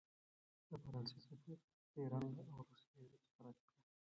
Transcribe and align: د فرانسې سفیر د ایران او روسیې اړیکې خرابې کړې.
د 0.69 0.71
فرانسې 0.83 1.19
سفیر 1.27 1.57
د 1.91 1.93
ایران 2.01 2.29
او 2.53 2.59
روسیې 2.69 2.95
اړیکې 3.05 3.29
خرابې 3.35 3.63
کړې. 3.69 3.81